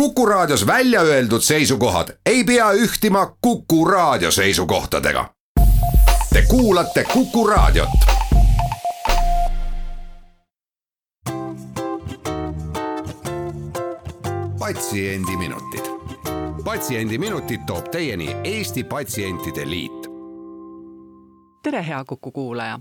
Kuku 0.00 0.26
Raadios 0.26 0.66
välja 0.66 1.00
öeldud 1.00 1.40
seisukohad 1.40 2.08
ei 2.26 2.44
pea 2.44 2.72
ühtima 2.72 3.36
Kuku 3.40 3.84
Raadio 3.84 4.30
seisukohtadega. 4.30 5.34
Te 6.32 6.42
kuulate 6.48 7.04
Kuku 7.04 7.46
Raadiot. 7.46 7.88
patsiendiminutid, 14.58 15.84
Patsiendiminutid 16.64 17.60
toob 17.66 17.88
teieni 17.88 18.36
Eesti 18.44 18.84
Patsientide 18.84 19.70
Liit. 19.70 20.06
tere, 21.62 21.86
hea 21.86 22.04
Kuku 22.04 22.30
kuulaja 22.30 22.80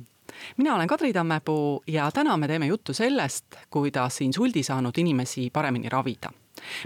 mina 0.57 0.75
olen 0.75 0.87
Kadri 0.87 1.13
Tammepuu 1.13 1.83
ja 1.87 2.11
täna 2.11 2.37
me 2.37 2.47
teeme 2.47 2.65
juttu 2.65 2.93
sellest, 2.93 3.45
kuidas 3.69 4.21
insuldi 4.21 4.63
saanud 4.63 4.93
inimesi 4.97 5.49
paremini 5.53 5.89
ravida 5.89 6.29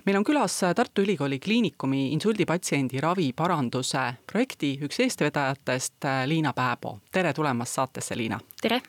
meil 0.06 0.18
on 0.18 0.24
külas 0.24 0.60
Tartu 0.76 1.02
Ülikooli 1.02 1.40
Kliinikumi 1.40 2.12
insuldipatsiendi 2.14 3.02
ravi 3.02 3.32
paranduse 3.34 4.14
projekti 4.32 4.78
üks 4.82 5.00
eestvedajatest, 5.00 6.06
Liina 6.26 6.54
Pääbo. 6.54 7.00
tere 7.12 7.34
tulemast 7.34 7.74
saatesse, 7.74 8.18
Liina! 8.18 8.40
tere! 8.62 8.82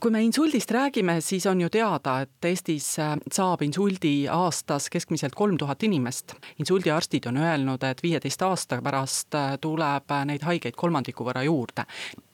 kui 0.00 0.10
me 0.10 0.22
insuldist 0.22 0.70
räägime, 0.70 1.20
siis 1.20 1.46
on 1.46 1.60
ju 1.60 1.68
teada, 1.68 2.20
et 2.22 2.44
Eestis 2.44 2.86
saab 3.32 3.62
insuldi 3.66 4.28
aastas 4.30 4.88
keskmiselt 4.90 5.34
kolm 5.34 5.58
tuhat 5.58 5.82
inimest. 5.82 6.34
insuldiarstid 6.58 7.26
on 7.26 7.36
öelnud, 7.36 7.82
et 7.82 8.02
viieteist 8.02 8.42
aasta 8.42 8.82
pärast 8.82 9.34
tuleb 9.60 10.14
neid 10.24 10.42
haigeid 10.42 10.76
kolmandiku 10.76 11.24
võrra 11.24 11.42
juurde. 11.42 11.86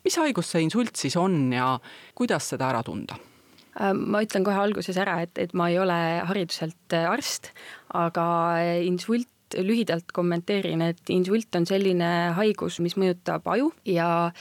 mis 0.04 0.16
haigus 0.16 0.50
see 0.50 0.62
insult 0.62 0.96
siis 0.96 1.16
on 1.16 1.52
ja 1.52 1.78
kuidas 2.14 2.48
seda 2.48 2.68
ära 2.68 2.82
tunda? 2.82 3.16
Äh, 3.74 3.92
ma 3.94 4.22
ütlen 4.22 4.46
kohe 4.46 4.58
alguses 4.60 4.98
ära, 5.00 5.18
et, 5.26 5.38
et 5.42 5.54
ma 5.56 5.68
ei 5.72 5.80
ole 5.82 5.96
hariduselt 6.28 6.94
äh, 6.94 7.08
arst, 7.10 7.50
aga 7.90 8.26
äh, 8.62 8.84
insult 9.44 9.66
lühidalt 9.66 10.12
kommenteerin, 10.12 10.82
et 10.82 11.10
insult 11.10 11.54
on 11.56 11.66
selline 11.66 12.32
haigus, 12.34 12.80
mis 12.80 12.96
mõjutab 12.96 13.46
aju 13.46 13.72
ja 13.84 14.32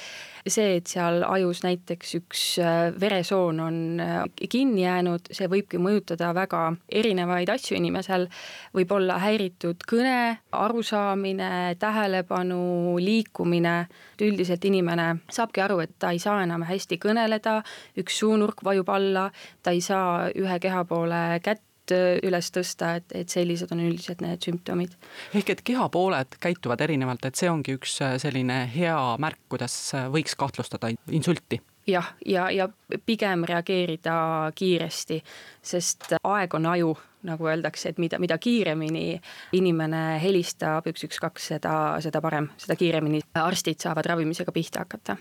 see, 0.48 0.78
et 0.78 0.88
seal 0.88 1.24
ajus 1.24 1.64
näiteks 1.64 2.16
üks 2.20 2.60
äh, 2.60 2.94
veresoon 3.00 3.60
on 3.60 4.00
äh, 4.00 4.24
kinni 4.50 4.84
jäänud, 4.84 5.30
see 5.32 5.48
võibki 5.48 5.80
mõjutada 5.80 6.34
väga 6.34 6.74
erinevaid 6.92 7.50
asju 7.50 7.78
inimesel, 7.78 8.28
võib 8.74 8.92
olla 8.92 9.20
häiritud 9.20 9.84
kõne, 9.88 10.40
arusaamine, 10.52 11.76
tähelepanu, 11.80 12.98
liikumine, 13.00 13.88
üldiselt 14.22 14.66
inimene 14.66 15.24
saabki 15.32 15.64
aru, 15.64 15.80
et 15.84 15.96
ta 16.00 16.12
ei 16.12 16.20
saa 16.20 16.44
enam 16.44 16.64
hästi 16.64 17.00
kõneleda, 17.00 17.62
üks 17.98 18.20
suunurk 18.20 18.64
vajub 18.64 18.90
alla, 18.90 19.30
ta 19.64 19.72
ei 19.72 19.82
saa 19.82 20.32
ühe 20.36 20.60
keha 20.60 20.84
poole 20.86 21.40
kätt 21.44 21.64
Äh, 21.64 21.73
üles 21.92 22.52
tõsta, 22.56 22.96
et, 23.00 23.12
et 23.18 23.30
sellised 23.30 23.72
on 23.76 23.82
üldiselt 23.84 24.22
need 24.24 24.44
sümptomid. 24.46 24.96
ehk 25.36 25.50
et 25.50 25.62
kehapooled 25.66 26.40
käituvad 26.40 26.82
erinevalt, 26.82 27.26
et 27.26 27.36
see 27.36 27.50
ongi 27.52 27.76
üks 27.78 28.00
äh, 28.02 28.16
selline 28.22 28.64
hea 28.76 28.98
märk, 29.20 29.42
kuidas 29.50 29.76
äh, 29.98 30.08
võiks 30.14 30.38
kahtlustada 30.40 30.94
insulti 31.12 31.62
jah, 31.88 32.14
ja, 32.26 32.50
ja, 32.52 32.68
ja 32.68 33.00
pigem 33.06 33.44
reageerida 33.50 34.52
kiiresti, 34.56 35.20
sest 35.62 36.16
aeg 36.24 36.54
on 36.56 36.66
aju 36.72 36.94
nagu 37.28 37.48
öeldakse, 37.48 37.94
et 37.94 38.00
mida, 38.02 38.20
mida 38.22 38.38
kiiremini 38.42 39.20
inimene 39.58 40.04
helistab 40.24 40.88
üks, 40.92 41.06
üks, 41.08 41.20
kaks, 41.24 41.50
seda, 41.54 41.76
seda 42.04 42.22
parem, 42.24 42.50
seda 42.62 42.78
kiiremini 42.80 43.22
arstid 43.40 43.82
saavad 43.84 44.08
ravimisega 44.14 44.54
pihta 44.56 44.84
hakata. 44.84 45.18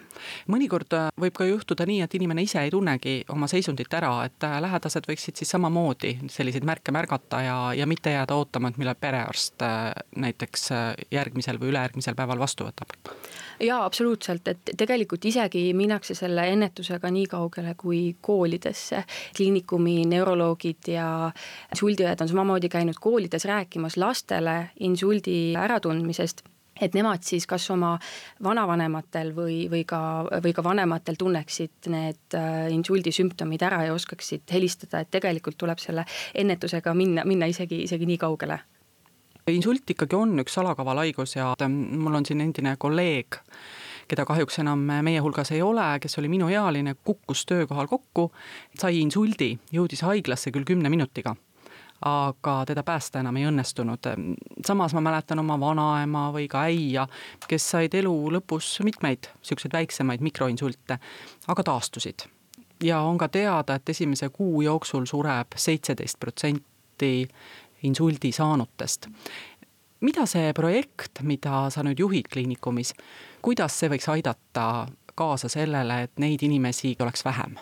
mõnikord 0.52 0.96
äh, 0.98 1.08
võib 1.20 1.36
ka 1.38 1.48
juhtuda 1.48 1.86
nii, 1.88 2.00
et 2.04 2.16
inimene 2.18 2.44
ise 2.46 2.60
ei 2.62 2.72
tunnegi 2.74 3.18
oma 3.32 3.48
seisundit 3.50 3.92
ära, 3.98 4.12
et 4.28 4.48
äh, 4.48 4.58
lähedased 4.64 5.08
võiksid 5.08 5.40
siis 5.40 5.54
samamoodi 5.54 6.16
selliseid 6.32 6.66
märke 6.68 6.94
märgata 6.94 7.42
ja, 7.46 7.58
ja 7.76 7.86
mitte 7.86 8.14
jääda 8.14 8.36
ootama, 8.38 8.72
et 8.72 8.80
millal 8.82 8.98
perearst 9.00 9.62
äh, 9.66 9.90
näiteks 10.16 10.68
järgmisel 11.12 11.60
või 11.60 11.72
ülejärgmisel 11.72 12.18
päeval 12.18 12.42
vastu 12.42 12.68
võtab 12.68 13.12
jaa, 13.62 13.84
absoluutselt, 13.84 14.48
et 14.48 14.72
tegelikult 14.78 15.24
isegi 15.28 15.64
minnakse 15.76 16.14
selle 16.18 16.44
ennetusega 16.52 17.10
nii 17.12 17.26
kaugele 17.30 17.74
kui 17.78 18.16
koolidesse. 18.20 19.04
kliinikumi 19.36 20.04
neuroloogid 20.06 20.88
ja 20.92 21.06
insuldiõed 21.92 22.24
on 22.24 22.30
samamoodi 22.30 22.68
käinud 22.72 22.96
koolides 23.00 23.44
rääkimas 23.44 23.98
lastele 24.00 24.70
insuldi 24.80 25.54
äratundmisest 25.58 26.42
et 26.80 26.94
nemad 26.96 27.22
siis 27.22 27.44
kas 27.46 27.68
oma 27.70 27.98
vanavanematel 28.42 29.34
või, 29.36 29.68
või 29.70 29.84
ka, 29.84 30.00
või 30.42 30.54
ka 30.56 30.64
vanematel 30.64 31.18
tunneksid 31.20 31.90
need 31.92 32.34
äh, 32.34 32.72
insuldi 32.72 33.12
sümptomid 33.12 33.62
ära 33.62 33.82
ja 33.84 33.92
oskaksid 33.94 34.48
helistada, 34.50 35.02
et 35.02 35.10
tegelikult 35.12 35.58
tuleb 35.60 35.78
selle 35.78 36.06
ennetusega 36.34 36.94
minna, 36.96 37.26
minna 37.28 37.46
isegi, 37.46 37.82
isegi 37.84 38.08
nii 38.08 38.18
kaugele? 38.18 38.58
Insult 39.52 39.90
ikkagi 39.90 40.16
on 40.16 40.38
üks 40.40 40.54
salakaval 40.54 41.02
haigus 41.02 41.36
ja 41.36 41.52
mul 41.68 42.14
on 42.14 42.26
siin 42.26 42.40
endine 42.40 42.76
kolleeg, 42.80 43.36
keda 44.08 44.24
kahjuks 44.26 44.62
enam 44.62 44.88
meie 45.04 45.20
hulgas 45.20 45.52
ei 45.52 45.62
ole, 45.62 45.98
kes 46.00 46.18
oli 46.22 46.32
minuealine, 46.32 46.96
kukkus 47.04 47.44
töökohal 47.50 47.90
kokku, 47.90 48.30
sai 48.80 49.02
insuldi, 49.02 49.52
jõudis 49.74 50.06
haiglasse 50.08 50.54
küll 50.54 50.66
kümne 50.66 50.90
minutiga 50.94 51.36
aga 52.04 52.64
teda 52.66 52.82
päästa 52.82 53.20
enam 53.20 53.36
ei 53.36 53.46
õnnestunud. 53.46 54.08
samas 54.66 54.94
ma 54.94 55.00
mäletan 55.00 55.38
oma 55.38 55.60
vanaema 55.60 56.30
või 56.34 56.48
ka 56.48 56.66
äia, 56.66 57.06
kes 57.48 57.70
said 57.70 57.94
elu 57.94 58.14
lõpus 58.36 58.80
mitmeid 58.84 59.28
niisuguseid 59.38 59.72
väiksemaid 59.72 60.20
mikroinsulte, 60.20 60.98
aga 61.48 61.62
taastusid. 61.62 62.26
ja 62.82 63.00
on 63.00 63.18
ka 63.18 63.28
teada, 63.28 63.74
et 63.74 63.88
esimese 63.88 64.28
kuu 64.28 64.62
jooksul 64.62 65.04
sureb 65.06 65.54
seitseteist 65.56 66.20
protsenti 66.20 67.28
insuldi 67.82 68.32
saanutest. 68.32 69.06
mida 70.00 70.26
see 70.26 70.52
projekt, 70.52 71.22
mida 71.22 71.70
sa 71.70 71.82
nüüd 71.82 71.98
juhid 71.98 72.28
kliinikumis, 72.32 72.94
kuidas 73.42 73.78
see 73.78 73.88
võiks 73.88 74.08
aidata 74.08 74.86
kaasa 75.14 75.48
sellele, 75.48 76.02
et 76.02 76.18
neid 76.18 76.42
inimesi 76.42 76.96
oleks 76.98 77.24
vähem? 77.24 77.58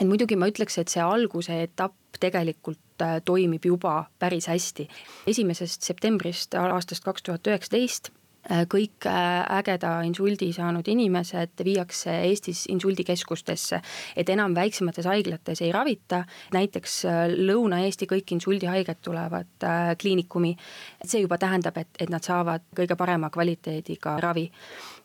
et 0.00 0.08
muidugi 0.08 0.36
ma 0.36 0.48
ütleks, 0.50 0.78
et 0.78 0.88
see 0.88 1.02
alguse 1.02 1.62
etapp 1.62 2.18
tegelikult 2.20 2.80
toimib 3.24 3.64
juba 3.64 4.04
päris 4.18 4.46
hästi. 4.48 4.88
esimesest 5.26 5.82
septembrist 5.82 6.54
aastast 6.54 7.04
kaks 7.04 7.22
tuhat 7.22 7.46
üheksateist 7.46 8.10
Äh, 8.10 8.22
kõik 8.46 9.06
äh, 9.10 9.58
ägeda 9.58 10.00
insuldi 10.06 10.52
saanud 10.54 10.86
inimesed 10.88 11.64
viiakse 11.64 12.14
Eestis 12.28 12.64
insuldikeskustesse, 12.70 13.80
et 14.16 14.28
enam 14.30 14.54
väiksemates 14.54 15.08
haiglates 15.10 15.62
ei 15.66 15.72
ravita, 15.74 16.22
näiteks 16.54 16.98
äh, 17.04 17.22
Lõuna-Eesti 17.36 18.08
kõik 18.10 18.36
insuldihaiged 18.38 19.02
tulevad 19.02 19.66
kliinikumi, 19.98 20.54
see 21.04 21.24
juba 21.24 21.38
tähendab, 21.42 21.78
et, 21.80 21.90
et 21.98 22.12
nad 22.12 22.24
saavad 22.24 22.66
kõige 22.76 22.96
parema 22.98 23.30
kvaliteediga 23.34 24.18
ravi. 24.22 24.46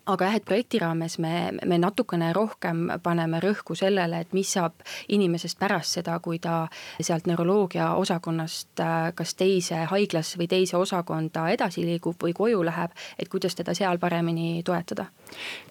Aga 0.10 0.26
jah, 0.26 0.36
et 0.40 0.46
projekti 0.46 0.80
raames 0.82 1.20
me, 1.22 1.52
me 1.70 1.78
natukene 1.78 2.32
rohkem 2.34 2.88
paneme 3.04 3.38
rõhku 3.44 3.76
sellele, 3.78 4.24
et 4.24 4.32
mis 4.34 4.50
saab 4.50 4.82
inimesest 5.14 5.60
pärast 5.62 6.00
seda, 6.00 6.16
kui 6.26 6.40
ta 6.42 6.64
sealt 6.98 7.30
neuroloogia 7.30 7.92
osakonnast 8.02 8.82
äh, 8.82 9.12
kas 9.16 9.36
teise 9.38 9.84
haiglasse 9.92 10.42
või 10.42 10.50
teise 10.50 10.80
osakonda 10.82 11.46
edasi 11.54 11.86
liigub 11.86 12.18
või 12.18 12.34
koju 12.34 12.64
läheb, 12.66 12.98
et 13.22 13.30
kuidas 13.32 13.56
teda 13.56 13.74
seal 13.74 14.00
paremini 14.00 14.64
toetada. 14.64 15.06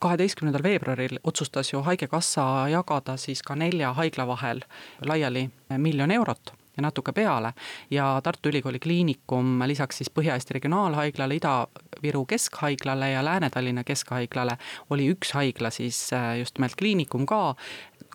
kaheteistkümnendal 0.01 0.63
veebruaril 0.63 1.19
otsustas 1.25 1.73
ju 1.73 1.83
Haigekassa 1.83 2.69
jagada 2.69 3.17
siis 3.17 3.43
ka 3.43 3.55
nelja 3.55 3.93
haigla 3.93 4.27
vahel 4.27 4.61
laiali 5.07 5.51
miljon 5.77 6.11
eurot 6.11 6.60
ja 6.81 6.87
natuke 6.89 7.13
peale 7.13 7.53
ja 7.91 8.21
Tartu 8.25 8.49
Ülikooli 8.49 8.79
Kliinikum 8.81 9.61
lisaks 9.67 10.01
siis 10.01 10.11
Põhja-Eesti 10.11 10.57
Regionaalhaiglale, 10.57 11.37
Ida-Viru 11.37 12.25
Keskhaiglale 12.27 13.11
ja 13.11 13.25
Lääne-Tallinna 13.25 13.85
Keskhaiglale 13.85 14.57
oli 14.91 15.11
üks 15.13 15.35
haigla 15.37 15.71
siis 15.71 16.13
äh, 16.13 16.39
just 16.39 16.59
nimelt 16.59 16.77
kliinikum 16.79 17.27
ka, 17.27 17.55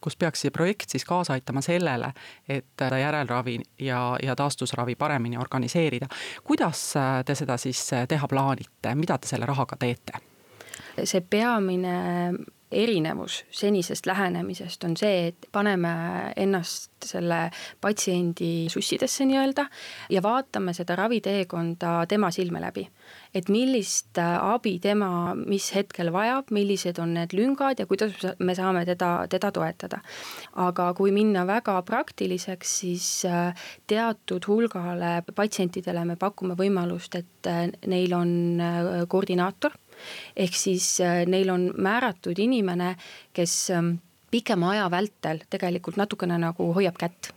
kus 0.01 0.17
peaks 0.17 0.41
see 0.45 0.53
projekt 0.53 0.89
siis 0.89 1.05
kaasa 1.05 1.37
aitama 1.37 1.61
sellele, 1.65 2.11
et 2.49 2.85
järelravi 3.01 3.59
ja, 3.79 4.17
ja 4.23 4.35
taastusravi 4.35 4.95
paremini 4.95 5.37
organiseerida. 5.37 6.07
kuidas 6.43 6.95
äh, 6.97 7.23
te 7.25 7.35
seda 7.35 7.57
siis 7.57 7.93
äh, 7.93 8.07
teha 8.07 8.27
plaanite, 8.27 8.95
mida 8.95 9.17
te 9.17 9.29
selle 9.29 9.45
rahaga 9.45 9.77
teete? 9.79 10.21
see 11.03 11.21
peamine 11.21 11.95
erinevus 12.75 13.43
senisest 13.55 14.05
lähenemisest 14.05 14.83
on 14.83 14.95
see, 14.99 15.29
et 15.31 15.47
paneme 15.51 15.91
ennast 16.35 16.91
selle 17.05 17.49
patsiendi 17.81 18.67
sussidesse 18.71 19.25
nii-öelda 19.29 19.67
ja 20.09 20.23
vaatame 20.25 20.73
seda 20.73 20.95
raviteekonda 20.99 22.05
tema 22.09 22.31
silme 22.31 22.61
läbi. 22.61 22.87
et 23.35 23.49
millist 23.51 24.17
abi 24.17 24.79
tema 24.79 25.35
mis 25.35 25.67
hetkel 25.75 26.11
vajab, 26.13 26.51
millised 26.55 26.99
on 27.03 27.13
need 27.17 27.33
lüngad 27.35 27.79
ja 27.79 27.85
kuidas 27.85 28.13
me 28.39 28.55
saame 28.55 28.85
teda, 28.85 29.27
teda 29.29 29.51
toetada. 29.51 29.99
aga 30.55 30.93
kui 30.93 31.11
minna 31.11 31.45
väga 31.47 31.81
praktiliseks, 31.85 32.75
siis 32.79 33.07
äh, 33.25 33.53
teatud 33.87 34.47
hulgale 34.47 35.21
patsientidele 35.35 36.05
me 36.05 36.15
pakume 36.15 36.55
võimalust, 36.57 37.15
et 37.15 37.49
äh, 37.51 37.67
neil 37.87 38.13
on 38.13 38.61
äh, 38.61 38.91
koordinaator 39.07 39.75
ehk 40.35 40.57
siis 40.57 40.99
äh, 41.03 41.23
neil 41.29 41.49
on 41.53 41.69
määratud 41.77 42.39
inimene, 42.39 42.95
kes 43.33 43.69
ähm, 43.75 43.95
pikema 44.31 44.73
aja 44.75 44.91
vältel 44.91 45.43
tegelikult 45.49 45.97
natukene 45.97 46.37
nagu 46.41 46.73
hoiab 46.75 46.99
kätt. 46.99 47.31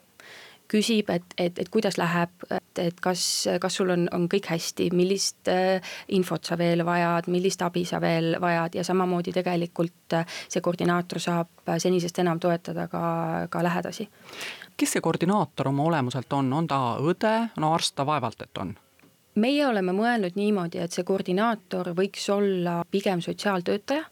Küsib, 0.68 1.08
et, 1.08 1.24
et, 1.40 1.58
et 1.62 1.68
kuidas 1.72 1.96
läheb, 1.96 2.42
et, 2.52 2.80
et 2.82 2.98
kas, 3.00 3.22
kas 3.60 3.78
sul 3.78 3.88
on, 3.94 4.02
on 4.12 4.26
kõik 4.28 4.50
hästi, 4.52 4.90
millist 4.92 5.48
äh, 5.48 5.94
infot 6.12 6.44
sa 6.44 6.58
veel 6.60 6.84
vajad, 6.84 7.30
millist 7.32 7.62
abi 7.64 7.86
sa 7.88 8.02
veel 8.04 8.36
vajad 8.40 8.76
ja 8.76 8.84
samamoodi 8.84 9.32
tegelikult 9.32 10.18
äh, 10.18 10.26
see 10.44 10.60
koordinaator 10.60 11.22
saab 11.24 11.72
senisest 11.80 12.20
enam 12.20 12.40
toetada 12.40 12.84
ka, 12.92 13.04
ka 13.48 13.64
lähedasi. 13.64 14.10
kes 14.76 14.92
see 14.92 15.00
koordinaator 15.00 15.72
oma 15.72 15.88
olemuselt 15.88 16.36
on, 16.36 16.52
on 16.52 16.68
ta 16.68 16.82
õde, 17.00 17.34
no 17.56 17.72
arst 17.74 17.96
ta 17.96 18.06
vaevalt, 18.06 18.44
et 18.44 18.60
on 18.60 18.76
meie 19.38 19.66
oleme 19.66 19.94
mõelnud 19.96 20.36
niimoodi, 20.38 20.80
et 20.82 20.94
see 20.94 21.06
koordinaator 21.06 21.92
võiks 21.96 22.28
olla 22.34 22.82
pigem 22.90 23.22
sotsiaaltöötaja. 23.24 24.04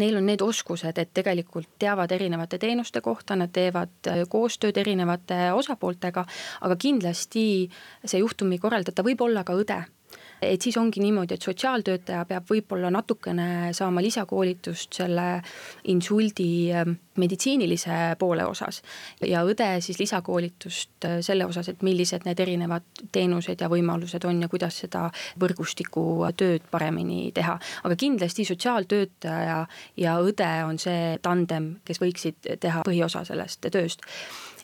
Neil 0.00 0.18
on 0.18 0.26
need 0.26 0.42
oskused, 0.42 0.98
et 0.98 1.12
tegelikult 1.14 1.70
teavad 1.82 2.12
erinevate 2.12 2.58
teenuste 2.58 3.00
kohta, 3.00 3.36
nad 3.36 3.52
teevad 3.52 4.10
äh, 4.10 4.22
koostööd 4.28 4.78
erinevate 4.80 5.52
osapooltega, 5.56 6.26
aga 6.60 6.76
kindlasti 6.76 7.46
see 8.04 8.22
juhtumi 8.22 8.58
korraldaja 8.62 9.04
võib 9.06 9.26
olla 9.28 9.44
ka 9.44 9.56
õde 9.58 9.82
et 10.42 10.62
siis 10.62 10.76
ongi 10.76 11.00
niimoodi, 11.00 11.34
et 11.34 11.42
sotsiaaltöötaja 11.42 12.24
peab 12.28 12.50
võib-olla 12.50 12.90
natukene 12.92 13.72
saama 13.76 14.02
lisakoolitust 14.02 14.98
selle 14.98 15.26
insuldi 15.92 16.48
ähm, 16.74 16.96
meditsiinilise 17.18 18.16
poole 18.18 18.46
osas. 18.46 18.82
ja 19.26 19.44
õde 19.46 19.68
siis 19.80 19.98
lisakoolitust 20.00 21.06
äh, 21.06 21.18
selle 21.20 21.46
osas, 21.46 21.68
et 21.68 21.82
millised 21.82 22.26
need 22.26 22.40
erinevad 22.40 22.86
teenused 23.12 23.60
ja 23.60 23.70
võimalused 23.72 24.24
on 24.28 24.42
ja 24.42 24.48
kuidas 24.48 24.82
seda 24.84 25.08
võrgustiku 25.40 26.04
tööd 26.36 26.66
paremini 26.70 27.32
teha. 27.32 27.58
aga 27.84 27.96
kindlasti 27.96 28.44
sotsiaaltöötaja 28.44 29.66
ja 29.96 30.16
õde 30.20 30.52
on 30.66 30.78
see 30.78 31.18
tandem, 31.22 31.76
kes 31.84 32.00
võiksid 32.02 32.54
teha 32.60 32.82
põhiosa 32.86 33.24
sellest 33.28 33.70
tööst 33.72 34.02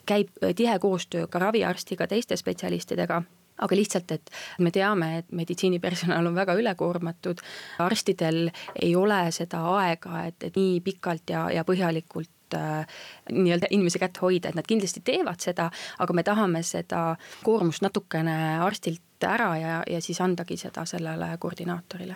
käib 0.09 0.29
tihe 0.55 0.79
koostöö 0.79 1.27
ka 1.27 1.39
raviarstiga, 1.39 2.07
teiste 2.07 2.37
spetsialistidega 2.37 3.21
aga 3.59 3.75
lihtsalt, 3.75 4.11
et 4.15 4.31
me 4.59 4.71
teame, 4.71 5.11
et 5.19 5.31
meditsiinipersonal 5.35 6.29
on 6.29 6.35
väga 6.37 6.55
ülekoormatud, 6.59 7.43
arstidel 7.85 8.49
ei 8.81 8.95
ole 8.95 9.21
seda 9.35 9.61
aega, 9.75 10.25
et, 10.29 10.43
et 10.49 10.59
nii 10.59 10.79
pikalt 10.85 11.33
ja, 11.33 11.45
ja 11.53 11.65
põhjalikult 11.67 12.57
äh, 12.57 13.01
nii-öelda 13.31 13.69
inimese 13.75 14.01
kätt 14.01 14.21
hoida, 14.23 14.49
et 14.49 14.59
nad 14.59 14.67
kindlasti 14.67 15.03
teevad 15.05 15.43
seda, 15.43 15.69
aga 15.99 16.15
me 16.15 16.23
tahame 16.27 16.63
seda 16.63 17.03
koormust 17.43 17.85
natukene 17.85 18.59
arstilt 18.63 19.27
ära 19.27 19.51
ja, 19.59 19.83
ja 19.89 20.01
siis 20.01 20.21
andagi 20.23 20.57
seda 20.57 20.85
sellele 20.87 21.33
koordinaatorile. 21.39 22.15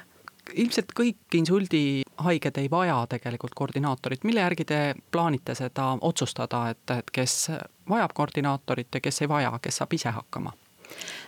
Ilmselt 0.60 0.92
kõik 0.92 1.38
insuldihaiged 1.40 2.58
ei 2.60 2.68
vaja 2.72 2.98
tegelikult 3.10 3.54
koordinaatorit, 3.56 4.26
mille 4.28 4.44
järgi 4.44 4.66
te 4.68 4.80
plaanite 5.12 5.56
seda 5.56 5.94
otsustada, 6.04 6.66
et, 6.74 6.84
et 6.92 7.14
kes 7.16 7.38
vajab 7.90 8.12
koordinaatorit 8.14 9.00
ja 9.00 9.02
kes 9.04 9.24
ei 9.24 9.32
vaja, 9.32 9.54
kes 9.64 9.80
saab 9.80 9.96
ise 9.96 10.12
hakkama? 10.12 10.52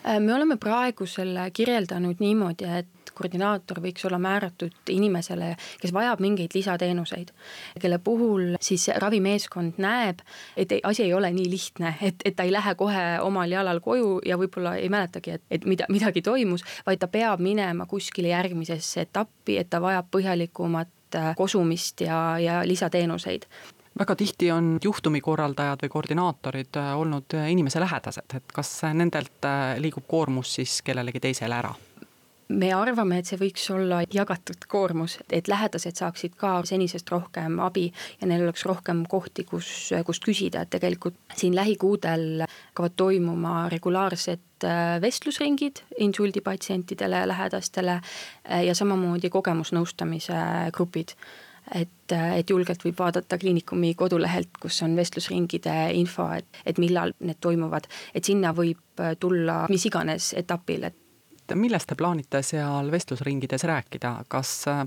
Äh, 0.07 0.19
me 0.19 0.33
oleme 0.33 0.57
praegu 0.57 1.07
selle 1.09 1.49
kirjeldanud 1.53 2.19
niimoodi, 2.19 2.67
et 2.79 3.11
koordinaator 3.15 3.79
võiks 3.83 4.05
olla 4.07 4.19
määratud 4.21 4.91
inimesele, 4.91 5.53
kes 5.81 5.93
vajab 5.95 6.21
mingeid 6.23 6.55
lisateenuseid. 6.55 7.31
kelle 7.79 7.99
puhul 8.03 8.55
siis 8.61 8.87
ravimeeskond 9.01 9.79
näeb, 9.81 10.19
et 10.57 10.73
asi 10.83 11.03
ei 11.03 11.13
ole 11.13 11.31
nii 11.31 11.49
lihtne, 11.49 11.95
et, 12.01 12.15
et 12.25 12.35
ta 12.35 12.43
ei 12.43 12.51
lähe 12.51 12.75
kohe 12.75 13.05
omal 13.21 13.51
jalal 13.51 13.79
koju 13.79 14.19
ja 14.25 14.37
võib-olla 14.37 14.75
ei 14.75 14.89
mäletagi, 14.89 15.37
et, 15.39 15.45
et 15.51 15.65
mida, 15.65 15.87
midagi 15.89 16.21
toimus, 16.21 16.65
vaid 16.85 16.99
ta 16.99 17.07
peab 17.07 17.39
minema 17.39 17.85
kuskile 17.85 18.33
järgmisesse 18.33 19.07
etappi, 19.07 19.57
et 19.57 19.69
ta 19.69 19.81
vajab 19.81 20.11
põhjalikumat 20.11 21.15
äh, 21.15 21.31
kosumist 21.39 22.01
ja, 22.01 22.39
ja 22.39 22.61
lisateenuseid 22.67 23.47
väga 23.99 24.15
tihti 24.15 24.51
on 24.51 24.77
juhtumikorraldajad 24.83 25.83
või 25.85 25.89
koordinaatorid 25.89 26.79
äh, 26.79 26.93
olnud 26.99 27.33
äh, 27.33 27.49
inimese 27.51 27.79
lähedased, 27.79 28.37
et 28.37 28.53
kas 28.53 28.77
nendelt 28.93 29.45
äh, 29.47 29.75
liigub 29.79 30.07
koormus 30.07 30.55
siis 30.59 30.81
kellelegi 30.85 31.23
teisele 31.23 31.55
ära? 31.55 31.75
me 32.45 32.67
arvame, 32.77 33.17
et 33.17 33.25
see 33.25 33.39
võiks 33.41 33.63
olla 33.73 34.03
jagatud 34.13 34.67
koormus, 34.69 35.15
et 35.33 35.47
lähedased 35.49 35.97
saaksid 35.97 36.35
ka 36.37 36.59
senisest 36.69 37.09
rohkem 37.09 37.55
abi 37.63 37.87
ja 38.21 38.27
neil 38.29 38.43
oleks 38.45 38.67
rohkem 38.69 39.01
kohti, 39.09 39.47
kus, 39.49 39.69
kust 40.05 40.27
küsida, 40.27 40.61
et 40.61 40.69
tegelikult 40.75 41.17
siin 41.33 41.55
lähikuudel 41.57 42.43
hakkavad 42.45 42.93
toimuma 43.01 43.55
regulaarsed 43.73 44.67
vestlusringid 45.01 45.81
insuldipatsientidele 46.05 47.23
lähedastele 47.33 47.97
ja 48.67 48.77
samamoodi 48.77 49.33
kogemusnõustamise 49.33 50.37
grupid 50.77 51.17
et, 51.73 52.13
et 52.13 52.49
julgelt 52.49 52.83
võib 52.85 52.99
vaadata 52.99 53.37
kliinikumi 53.41 53.93
kodulehelt, 53.97 54.57
kus 54.61 54.81
on 54.85 54.95
vestlusringide 54.97 55.75
info, 55.97 56.27
et, 56.37 56.61
et 56.65 56.79
millal 56.81 57.15
need 57.19 57.41
toimuvad, 57.41 57.89
et 58.13 58.23
sinna 58.23 58.53
võib 58.55 59.05
tulla 59.19 59.65
mis 59.69 59.85
iganes 59.89 60.33
etapil, 60.37 60.89
et. 60.91 60.97
millest 61.55 61.89
te 61.89 61.95
plaanite 61.95 62.41
seal 62.45 62.91
vestlusringides 62.91 63.63
rääkida, 63.69 64.17
kas 64.29 64.57
äh, 64.71 64.83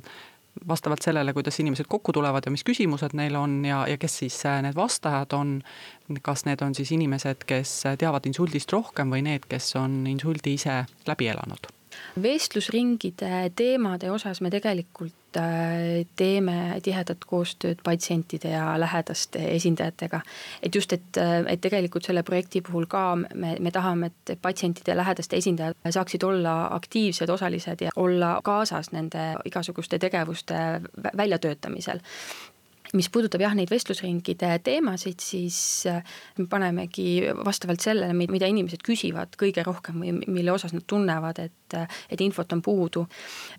vastavalt 0.69 1.03
sellele, 1.03 1.33
kuidas 1.33 1.61
inimesed 1.61 1.87
kokku 1.89 2.13
tulevad 2.13 2.47
ja 2.47 2.51
mis 2.51 2.65
küsimused 2.65 3.15
neil 3.15 3.37
on 3.39 3.65
ja, 3.65 3.85
ja 3.89 3.99
kes 3.99 4.19
siis 4.25 4.39
äh, 4.47 4.63
need 4.63 4.77
vastajad 4.77 5.33
on. 5.33 5.63
kas 6.23 6.45
need 6.45 6.63
on 6.65 6.75
siis 6.75 6.93
inimesed, 6.93 7.45
kes 7.47 7.83
teavad 7.99 8.27
insuldist 8.27 8.73
rohkem 8.73 9.11
või 9.13 9.23
need, 9.23 9.45
kes 9.49 9.75
on 9.77 10.07
insuldi 10.07 10.55
ise 10.57 10.85
läbi 11.07 11.29
elanud? 11.29 11.78
Vestlusringide 12.23 13.51
teemade 13.57 14.11
osas 14.11 14.41
me 14.41 14.51
tegelikult 14.51 15.37
äh, 15.37 16.07
teeme 16.17 16.79
tihedat 16.83 17.25
koostööd 17.27 17.83
patsientide 17.85 18.53
ja 18.55 18.73
lähedaste 18.81 19.43
esindajatega. 19.55 20.21
et 20.63 20.75
just, 20.75 20.93
et, 20.93 21.17
äh, 21.17 21.45
et 21.47 21.61
tegelikult 21.61 22.05
selle 22.05 22.23
projekti 22.23 22.61
puhul 22.61 22.87
ka 22.87 23.17
me, 23.17 23.57
me 23.61 23.71
tahame, 23.71 24.13
et 24.13 24.39
patsientide 24.43 24.93
ja 24.93 24.97
lähedaste 24.97 25.37
esindajad 25.37 25.75
saaksid 25.91 26.23
olla 26.23 26.69
aktiivsed 26.75 27.31
osalised 27.31 27.81
ja 27.81 27.91
olla 27.97 28.41
kaasas 28.45 28.93
nende 28.93 29.35
igasuguste 29.45 29.99
tegevuste 29.99 30.55
väljatöötamisel 31.17 32.01
mis 32.97 33.09
puudutab 33.13 33.43
jah, 33.43 33.55
neid 33.57 33.71
vestlusringide 33.71 34.51
teemasid, 34.65 35.21
siis 35.23 35.59
äh, 35.91 36.03
me 36.39 36.47
panemegi 36.51 37.21
vastavalt 37.45 37.85
sellele, 37.85 38.15
mida 38.17 38.49
inimesed 38.49 38.83
küsivad 38.87 39.37
kõige 39.41 39.65
rohkem 39.67 40.01
või 40.03 40.15
mille 40.25 40.53
osas 40.55 40.73
nad 40.77 40.87
tunnevad, 40.89 41.41
et, 41.45 41.77
äh, 41.77 42.01
et 42.11 42.21
infot 42.25 42.53
on 42.57 42.63
puudu. 42.65 43.07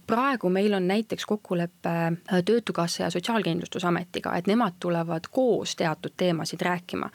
praegu 0.08 0.50
meil 0.50 0.74
on 0.74 0.88
näiteks 0.88 1.26
kokkulepe 1.26 1.96
äh, 2.10 2.44
Töötukassa 2.46 3.04
ja 3.04 3.10
Sotsiaalkindlustusametiga, 3.10 4.36
et 4.38 4.48
nemad 4.48 4.80
tulevad 4.80 5.30
koos 5.31 5.76
teatud 5.76 6.14
teemasid 6.18 6.62
rääkima. 6.62 7.10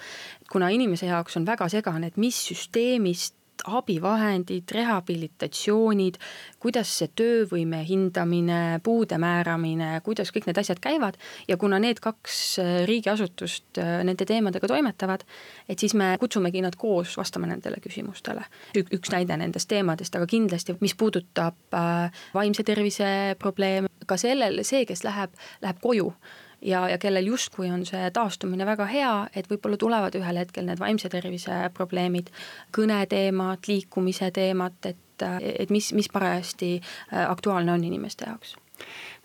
kuna 0.52 0.68
inimese 0.68 1.06
jaoks 1.06 1.36
on 1.36 1.46
väga 1.46 1.68
segane, 1.68 2.06
et 2.06 2.16
mis 2.16 2.46
süsteemist 2.46 3.34
abivahendid, 3.64 4.70
rehabilitatsioonid, 4.74 6.18
kuidas 6.62 6.90
see 6.98 7.10
töövõime 7.16 7.82
hindamine, 7.86 8.80
puude 8.84 9.18
määramine, 9.20 9.90
kuidas 10.06 10.32
kõik 10.34 10.48
need 10.48 10.60
asjad 10.60 10.80
käivad 10.84 11.18
ja 11.48 11.56
kuna 11.60 11.78
need 11.82 12.00
kaks 12.04 12.40
äh, 12.62 12.72
riigiasutust 12.88 13.80
äh, 13.80 13.96
nende 14.06 14.26
teemadega 14.28 14.68
toimetavad, 14.70 15.24
et 15.68 15.78
siis 15.78 15.94
me 15.98 16.14
kutsumegi 16.20 16.62
nad 16.64 16.76
koos 16.80 17.16
vastama 17.20 17.48
nendele 17.50 17.80
küsimustele. 17.84 18.44
üks 18.84 19.12
näide 19.14 19.36
nendest 19.40 19.68
teemadest, 19.70 20.16
aga 20.16 20.26
kindlasti, 20.30 20.76
mis 20.80 20.96
puudutab 20.98 21.76
äh, 21.76 22.24
vaimse 22.34 22.64
tervise 22.64 23.36
probleeme, 23.38 23.88
ka 24.06 24.18
sellel, 24.20 24.60
see, 24.64 24.84
kes 24.88 25.04
läheb, 25.06 25.32
läheb 25.62 25.80
koju 25.80 26.10
ja, 26.64 26.88
ja 26.88 26.98
kellel 26.98 27.26
justkui 27.26 27.70
on 27.70 27.86
see 27.86 28.10
taastumine 28.10 28.66
väga 28.66 28.86
hea, 28.88 29.12
et 29.36 29.48
võib-olla 29.50 29.78
tulevad 29.80 30.16
ühel 30.18 30.40
hetkel 30.40 30.66
need 30.68 30.80
vaimse 30.80 31.10
tervise 31.12 31.68
probleemid, 31.74 32.30
kõneteemad, 32.74 33.64
liikumise 33.68 34.30
teemad, 34.34 34.78
et, 34.88 35.26
et 35.40 35.70
mis, 35.70 35.92
mis 35.94 36.10
parajasti 36.12 36.76
äh, 36.80 37.30
aktuaalne 37.30 37.72
on 37.72 37.84
inimeste 37.84 38.28
jaoks. 38.28 38.56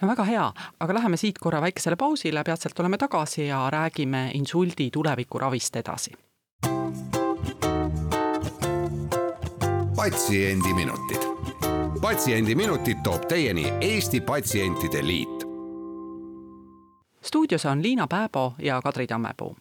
No 0.01 0.07
väga 0.07 0.23
hea, 0.27 0.45
aga 0.79 0.93
läheme 0.93 1.17
siit 1.17 1.39
korra 1.41 1.61
väikesele 1.61 1.97
pausile, 1.99 2.43
peatselt 2.45 2.79
oleme 2.79 2.97
tagasi 2.97 3.47
ja 3.47 3.65
räägime 3.71 4.29
insuldi 4.33 4.91
tulevikuravist 4.91 5.75
edasi. 5.75 6.13
patsiendiminutid, 9.99 11.25
Patsiendiminutid 12.01 13.01
toob 13.03 13.25
teieni 13.27 13.65
Eesti 13.81 14.21
Patsientide 14.21 15.03
Liit 15.03 15.38
stuudios 17.21 17.65
on 17.65 17.83
Liina 17.83 18.07
Pääbo 18.07 18.53
ja 18.59 18.81
Kadri 18.81 19.07
Tammepuu. 19.07 19.57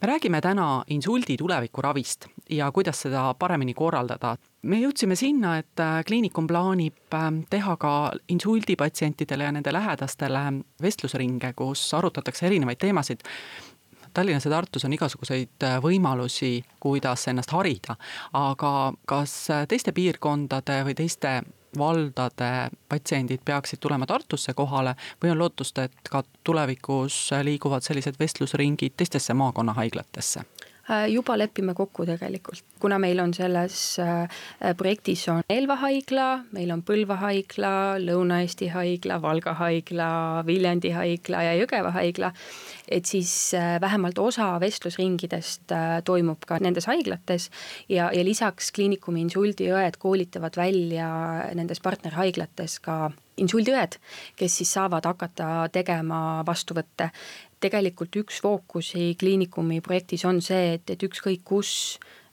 me 0.00 0.06
räägime 0.06 0.40
täna 0.40 0.84
insuldi 0.90 1.36
tulevikuravist 1.36 2.26
ja 2.50 2.72
kuidas 2.72 3.02
seda 3.02 3.34
paremini 3.38 3.74
korraldada. 3.74 4.36
me 4.62 4.76
jõudsime 4.80 5.16
sinna, 5.16 5.56
et 5.58 5.80
äh, 5.80 6.04
kliinikum 6.06 6.46
plaanib 6.46 7.14
äh, 7.14 7.32
teha 7.50 7.76
ka 7.76 8.12
insuldipatsientidele 8.28 9.44
ja 9.44 9.52
nende 9.52 9.72
lähedastele 9.72 10.62
vestlusringe, 10.82 11.52
kus 11.52 11.94
arutatakse 11.94 12.46
erinevaid 12.46 12.78
teemasid 12.78 13.20
Tallinnas 14.14 14.44
ja 14.44 14.50
Tartus 14.50 14.84
on 14.84 14.92
igasuguseid 14.92 15.64
äh, 15.64 15.80
võimalusi, 15.82 16.64
kuidas 16.80 17.28
ennast 17.28 17.50
harida, 17.50 17.96
aga 18.32 18.92
kas 19.06 19.48
teiste 19.68 19.92
piirkondade 19.92 20.84
või 20.84 20.94
teiste 20.94 21.42
valdade 21.78 22.70
patsiendid 22.88 23.40
peaksid 23.44 23.80
tulema 23.80 24.06
Tartusse 24.06 24.54
kohale 24.54 24.94
või 25.22 25.32
on 25.32 25.38
lootust, 25.38 25.78
et 25.78 26.10
ka 26.10 26.22
tulevikus 26.44 27.30
liiguvad 27.42 27.82
sellised 27.82 28.18
vestlusringid 28.20 28.96
teistesse 28.96 29.34
maakonnahaiglatesse? 29.34 30.44
Äh, 30.90 31.06
juba 31.14 31.36
lepime 31.38 31.76
kokku 31.78 32.02
tegelikult, 32.08 32.64
kuna 32.82 32.96
meil 32.98 33.20
on 33.22 33.30
selles 33.30 33.76
äh, 34.02 34.26
projektis 34.74 35.28
on 35.30 35.44
Elva 35.46 35.76
haigla, 35.78 36.40
meil 36.56 36.72
on 36.74 36.80
Põlva 36.82 37.20
haigla, 37.20 37.70
Lõuna-Eesti 38.02 38.66
haigla, 38.74 39.20
Valga 39.22 39.54
haigla, 39.60 40.08
Viljandi 40.48 40.90
haigla 40.90 41.44
ja 41.46 41.52
Jõgeva 41.60 41.92
haigla. 41.94 42.32
et 42.88 43.06
siis 43.06 43.54
äh, 43.54 43.76
vähemalt 43.80 44.18
osa 44.18 44.58
vestlusringidest 44.60 45.70
toimub 46.04 46.42
ka 46.44 46.58
nendes 46.58 46.90
haiglates 46.90 47.48
ja, 47.88 48.10
ja 48.10 48.24
lisaks 48.24 48.72
kliinikumi 48.74 49.22
insuldiõed 49.22 49.96
koolitavad 50.02 50.58
välja 50.58 51.06
nendes 51.54 51.80
partnerhaiglates 51.80 52.80
ka 52.82 53.12
insuldiõed, 53.38 53.96
kes 54.36 54.58
siis 54.58 54.74
saavad 54.74 55.06
hakata 55.06 55.68
tegema 55.72 56.42
vastuvõtte 56.46 57.12
tegelikult 57.62 58.16
üks 58.22 58.40
fookusi 58.42 59.12
kliinikumi 59.18 59.80
projektis 59.80 60.24
on 60.28 60.42
see, 60.42 60.74
et, 60.76 60.90
et 60.90 61.06
ükskõik 61.08 61.44
kus 61.44 61.72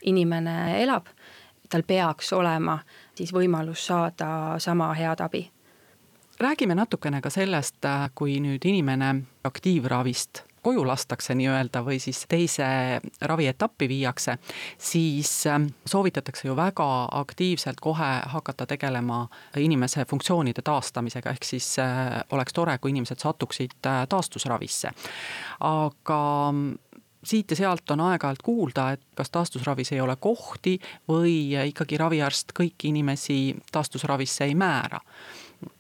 inimene 0.10 0.80
elab, 0.82 1.08
tal 1.70 1.86
peaks 1.88 2.34
olema 2.34 2.80
siis 3.18 3.34
võimalus 3.36 3.86
saada 3.92 4.60
sama 4.60 4.92
head 4.98 5.22
abi. 5.22 5.46
Räägime 6.40 6.76
natukene 6.76 7.20
ka 7.22 7.30
sellest, 7.30 7.84
kui 8.16 8.40
nüüd 8.40 8.64
inimene 8.66 9.12
aktiivravist 9.44 10.49
koju 10.62 10.86
lastakse 10.88 11.36
nii-öelda 11.36 11.84
või 11.86 12.00
siis 12.00 12.24
teise 12.30 12.66
ravietappi 13.22 13.90
viiakse, 13.90 14.38
siis 14.78 15.32
ähm, 15.48 15.70
soovitatakse 15.86 16.48
ju 16.48 16.56
väga 16.56 16.90
aktiivselt 17.20 17.80
kohe 17.82 18.12
hakata 18.34 18.66
tegelema 18.66 19.28
inimese 19.58 20.06
funktsioonide 20.06 20.62
taastamisega, 20.66 21.36
ehk 21.36 21.48
siis 21.48 21.72
äh, 21.80 22.20
oleks 22.32 22.54
tore, 22.54 22.78
kui 22.78 22.94
inimesed 22.94 23.20
satuksid 23.20 23.78
äh, 23.86 24.06
taastusravisse. 24.10 24.92
aga 25.60 26.22
mm, 26.52 26.78
siit 27.24 27.52
ja 27.52 27.56
sealt 27.56 27.92
on 27.92 28.00
aeg-ajalt 28.00 28.42
kuulda, 28.44 28.92
et 28.96 29.04
kas 29.16 29.30
taastusravis 29.30 29.92
ei 29.92 30.02
ole 30.02 30.16
kohti 30.16 30.80
või 31.08 31.52
ikkagi 31.72 31.98
raviarst 31.98 32.56
kõiki 32.56 32.94
inimesi 32.94 33.56
taastusravisse 33.72 34.48
ei 34.48 34.56
määra 34.56 35.02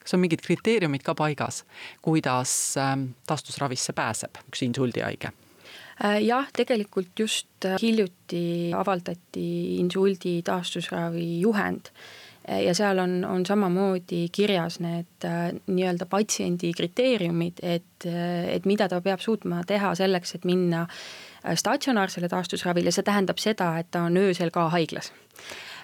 kas 0.01 0.15
on 0.15 0.23
mingid 0.23 0.41
kriteeriumid 0.45 1.03
ka 1.05 1.15
paigas, 1.15 1.63
kuidas 2.01 2.53
ähm, 2.77 3.11
taastusravisse 3.27 3.93
pääseb 3.93 4.41
üks 4.47 4.63
insuldihaige? 4.65 5.33
Äh, 5.99 6.21
jah, 6.23 6.47
tegelikult 6.55 7.11
just 7.19 7.65
äh, 7.67 7.75
hiljuti 7.81 8.71
avaldati 8.75 9.79
insuldi 9.81 10.37
taastusravi 10.47 11.41
juhend 11.41 11.89
äh, 12.47 12.61
ja 12.63 12.73
seal 12.73 13.01
on, 13.03 13.17
on 13.27 13.43
samamoodi 13.45 14.21
kirjas 14.31 14.79
need 14.79 15.27
nii-öelda 15.67 16.07
patsiendi 16.07 16.71
kriteeriumid, 16.77 17.59
et, 17.61 18.07
et 18.07 18.69
mida 18.69 18.87
ta 18.87 19.01
peab 19.03 19.19
suutma 19.19 19.65
teha 19.67 19.91
selleks, 19.99 20.37
et 20.37 20.47
minna 20.47 20.85
statsionaarsele 21.43 22.31
taastusravile, 22.31 22.95
see 22.95 23.03
tähendab 23.03 23.43
seda, 23.43 23.73
et 23.83 23.91
ta 23.91 24.05
on 24.07 24.15
öösel 24.23 24.55
ka 24.55 24.69
haiglas 24.71 25.11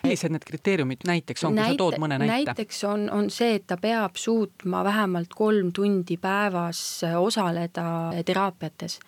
millised 0.05 0.33
need 0.33 0.45
kriteeriumid 0.47 1.05
näiteks 1.07 1.45
on, 1.47 1.57
kui 1.57 1.73
sa 1.73 1.79
tood 1.79 1.97
mõne 2.01 2.19
näite? 2.21 2.51
näiteks 2.53 2.81
on, 2.89 3.07
on 3.13 3.29
see, 3.33 3.57
et 3.59 3.67
ta 3.69 3.77
peab 3.81 4.19
suutma 4.19 4.83
vähemalt 4.87 5.33
kolm 5.35 5.71
tundi 5.75 6.17
päevas 6.21 6.81
osaleda 7.19 7.87
teraapiates. 8.25 8.99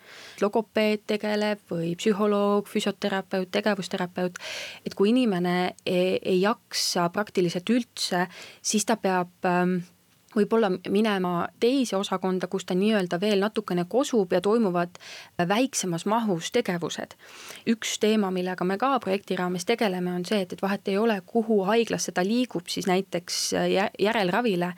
logopeed 0.42 1.06
tegeleb 1.14 1.62
või 1.70 1.94
psühholoog, 1.98 2.68
füsioterapeut, 2.70 3.50
tegevusterapeut, 3.54 4.40
et 4.86 4.96
kui 4.98 5.12
inimene 5.14 5.58
ei, 5.86 6.18
ei 6.22 6.40
jaksa 6.42 7.08
praktiliselt 7.14 7.70
üldse, 7.72 8.26
siis 8.62 8.86
ta 8.88 8.98
peab 9.00 9.48
ähm, 9.48 9.78
võib-olla 10.36 10.70
minema 10.88 11.48
teise 11.60 11.96
osakonda, 11.96 12.48
kus 12.50 12.66
ta 12.68 12.76
nii-öelda 12.76 13.20
veel 13.20 13.40
natukene 13.40 13.84
kosub 13.88 14.32
ja 14.32 14.40
toimuvad 14.44 14.98
väiksemas 15.48 16.06
mahus 16.06 16.50
tegevused. 16.52 17.14
üks 17.68 17.98
teema, 18.00 18.30
millega 18.30 18.64
me 18.64 18.78
ka 18.78 18.98
projekti 19.00 19.36
raames 19.36 19.64
tegeleme, 19.64 20.12
on 20.12 20.24
see, 20.24 20.40
et, 20.44 20.52
et 20.52 20.62
vahet 20.62 20.88
ei 20.88 20.98
ole, 20.98 21.20
kuhu 21.26 21.62
haiglasse 21.68 22.12
ta 22.12 22.24
liigub 22.24 22.68
siis 22.68 22.86
näiteks 22.86 23.40
järelravile, 23.98 24.72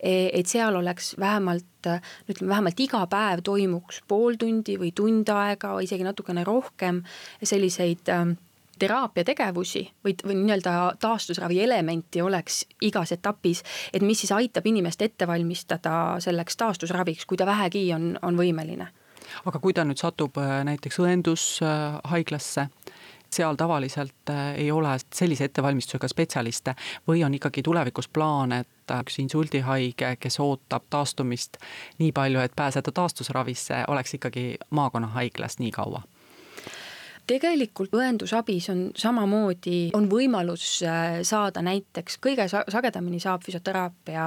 e, 0.00 0.30
et 0.32 0.46
seal 0.46 0.76
oleks 0.76 1.14
vähemalt 1.18 1.90
ütleme, 2.30 2.48
vähemalt 2.50 2.80
iga 2.80 3.04
päev 3.10 3.44
toimuks 3.46 4.02
pool 4.08 4.34
tundi 4.40 4.74
või 4.80 4.90
tund 4.96 5.28
aega 5.30 5.76
või 5.76 5.86
isegi 5.86 6.06
natukene 6.06 6.44
rohkem 6.44 7.02
selliseid 7.42 8.10
ähm, 8.10 8.36
teraapiategevusi 8.78 9.82
või, 10.04 10.14
või 10.24 10.36
nii-öelda 10.42 10.74
taastusravi 11.00 11.60
elementi 11.62 12.22
oleks 12.22 12.64
igas 12.82 13.12
etapis, 13.12 13.62
et 13.92 14.02
mis 14.02 14.20
siis 14.20 14.32
aitab 14.32 14.66
inimest 14.66 15.02
ette 15.02 15.26
valmistada 15.26 16.16
selleks 16.20 16.56
taastusraviks, 16.56 17.26
kui 17.26 17.36
ta 17.36 17.46
vähegi 17.46 17.88
on, 17.94 18.14
on 18.22 18.38
võimeline. 18.38 18.88
aga 19.44 19.58
kui 19.58 19.74
ta 19.74 19.84
nüüd 19.84 20.00
satub 20.00 20.38
äh, 20.38 20.62
näiteks 20.64 21.00
õendushaiglasse, 21.02 22.68
seal 23.30 23.56
tavaliselt 23.58 24.30
äh, 24.30 24.54
ei 24.54 24.70
ole 24.70 24.96
sellise 25.14 25.44
ettevalmistusega 25.44 26.08
spetsialiste 26.08 26.74
või 27.08 27.24
on 27.24 27.34
ikkagi 27.34 27.62
tulevikus 27.62 28.08
plaan, 28.08 28.52
et 28.52 28.68
üks 29.00 29.18
insuldihaige, 29.18 30.16
kes 30.20 30.40
ootab 30.40 30.84
taastumist 30.90 31.58
nii 31.98 32.12
palju, 32.12 32.40
et 32.40 32.52
pääseda 32.56 32.92
taastusravisse, 32.92 33.84
oleks 33.88 34.14
ikkagi 34.14 34.52
maakonnahaiglas 34.70 35.58
nii 35.58 35.70
kaua 35.74 36.02
tegelikult 37.26 37.94
õendusabis 37.96 38.68
on 38.72 38.82
samamoodi, 38.96 39.90
on 39.98 40.08
võimalus 40.10 40.66
äh, 40.86 41.20
saada 41.26 41.62
näiteks, 41.66 42.18
kõige 42.22 42.46
sagedamini 42.50 43.20
saab 43.22 43.44
füsioteraapia 43.46 44.26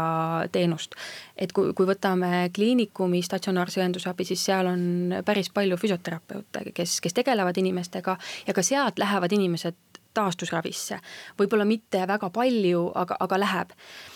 teenust. 0.51 0.95
et 1.35 1.53
kui, 1.55 1.73
kui 1.73 1.87
võtame 1.87 2.49
kliinikumi 2.55 3.21
statsionaarse 3.23 3.81
õendusabi, 3.81 4.27
siis 4.27 4.43
seal 4.45 4.67
on 4.67 5.15
päris 5.25 5.49
palju 5.53 5.77
füsioterapeute, 5.79 6.65
kes, 6.75 6.99
kes 7.01 7.15
tegelevad 7.21 7.57
inimestega 7.57 8.17
ja 8.47 8.53
ka 8.53 8.63
sealt 8.65 8.99
lähevad 8.99 9.31
inimesed 9.35 9.77
taastusravisse. 10.13 10.99
võib-olla 11.39 11.65
mitte 11.65 12.01
väga 12.07 12.29
palju, 12.29 12.91
aga, 12.95 13.15
aga 13.19 13.39
läheb. 13.39 13.73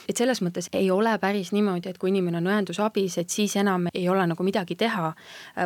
et 0.09 0.17
selles 0.17 0.41
mõttes 0.41 0.67
ei 0.73 0.91
ole 0.91 1.17
päris 1.19 1.51
niimoodi, 1.55 1.89
et 1.89 1.97
kui 1.97 2.09
inimene 2.09 2.38
on 2.38 2.50
õendusabis, 2.51 3.17
et 3.21 3.29
siis 3.29 3.55
enam 3.55 3.88
ei 3.93 4.09
ole 4.09 4.25
nagu 4.27 4.43
midagi 4.43 4.75
teha, 4.75 5.13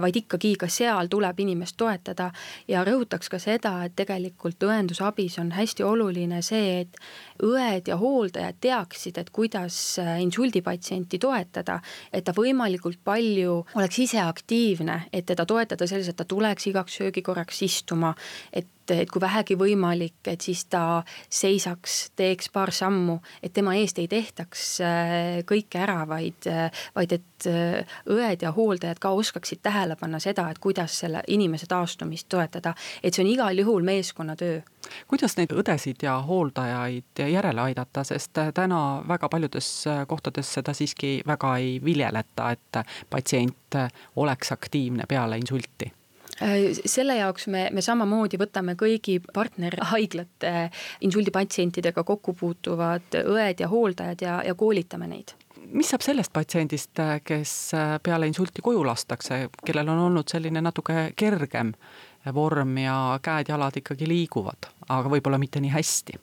vaid 0.01 0.15
ikkagi 0.15 0.55
ka 0.55 0.67
seal 0.67 1.07
tuleb 1.10 1.39
inimest 1.39 1.77
toetada 1.77 2.29
ja 2.67 2.84
rõhutaks 2.86 3.31
ka 3.34 3.39
seda, 3.39 3.74
et 3.86 3.96
tegelikult 3.96 4.63
õendusabis 4.63 5.39
on 5.41 5.51
hästi 5.51 5.84
oluline 5.84 6.41
see, 6.46 6.81
et 6.81 7.01
õed 7.43 7.89
ja 7.89 7.98
hooldajad 7.98 8.62
teaksid, 8.62 9.17
et 9.17 9.29
kuidas 9.34 9.98
insuldipatsienti 10.22 11.19
toetada, 11.19 11.79
et 12.13 12.24
ta 12.24 12.34
võimalikult 12.38 13.01
palju 13.03 13.63
oleks 13.75 14.00
ise 14.05 14.22
aktiivne, 14.22 15.07
et 15.13 15.25
teda 15.25 15.46
toetada 15.46 15.88
selles, 15.88 16.10
et 16.10 16.17
ta 16.17 16.25
tuleks 16.25 16.69
igaks 16.69 17.01
söögikorraks 17.01 17.62
istuma, 17.65 18.13
et 18.53 18.67
et, 18.91 19.01
et 19.03 19.12
kui 19.12 19.22
vähegi 19.22 19.58
võimalik, 19.60 20.20
et 20.27 20.41
siis 20.41 20.65
ta 20.72 21.03
seisaks, 21.29 22.12
teeks 22.15 22.50
paar 22.53 22.72
sammu, 22.72 23.20
et 23.44 23.53
tema 23.53 23.75
eest 23.79 24.00
ei 24.00 24.08
tehtaks 24.12 24.65
äh, 24.82 25.41
kõike 25.48 25.82
ära, 25.84 26.01
vaid, 26.08 26.48
äh, 26.48 26.72
vaid 26.96 27.17
et 27.17 27.50
äh, 27.50 27.98
õed 28.12 28.46
ja 28.46 28.53
hooldajad 28.56 29.01
ka 29.03 29.12
oskaksid 29.17 29.62
tähele 29.63 29.98
panna 30.00 30.20
seda, 30.24 30.50
et 30.51 30.60
kuidas 30.63 31.00
selle 31.03 31.24
inimese 31.27 31.67
taastumist 31.67 32.29
toetada. 32.29 32.74
et 33.03 33.13
see 33.13 33.24
on 33.24 33.32
igal 33.32 33.60
juhul 33.60 33.84
meeskonnatöö 33.84 34.62
kuidas 35.08 35.36
neid 35.38 35.51
õdesid 35.51 36.03
ja 36.03 36.15
hooldajaid 36.24 37.20
järele 37.20 37.62
aidata, 37.62 38.06
sest 38.08 38.39
täna 38.56 39.03
väga 39.08 39.29
paljudes 39.29 39.67
kohtades 40.08 40.53
seda 40.53 40.74
siiski 40.74 41.22
väga 41.27 41.58
ei 41.58 41.77
viljeleta, 41.84 42.51
et 42.56 42.84
patsient 43.10 43.82
oleks 44.15 44.51
aktiivne 44.56 45.03
peale 45.10 45.38
insulti 45.38 45.91
selle 46.38 47.17
jaoks 47.17 47.48
me, 47.53 47.67
me 47.74 47.82
samamoodi 47.82 48.38
võtame 48.38 48.75
kõigi 48.77 49.17
partnerhaiglate 49.34 50.53
insuldipatsientidega 51.08 52.03
kokku 52.08 52.36
puutuvad 52.38 53.17
õed 53.24 53.63
ja 53.63 53.70
hooldajad 53.72 54.22
ja, 54.22 54.39
ja 54.46 54.56
koolitame 54.56 55.10
neid 55.10 55.34
mis 55.67 55.89
saab 55.91 56.03
sellest 56.06 56.32
patsiendist, 56.32 57.00
kes 57.27 57.53
peale 58.03 58.27
insulti 58.29 58.63
koju 58.63 58.86
lastakse, 58.88 59.48
kellel 59.65 59.89
on 59.91 60.06
olnud 60.06 60.29
selline 60.32 60.62
natuke 60.63 61.10
kergem 61.17 61.74
vorm 62.34 62.77
ja 62.79 62.96
käed-jalad 63.24 63.82
ikkagi 63.82 64.08
liiguvad, 64.08 64.70
aga 64.88 65.12
võib-olla 65.12 65.39
mitte 65.41 65.60
nii 65.63 65.74
hästi? 65.74 66.20